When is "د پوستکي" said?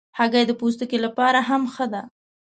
0.47-0.97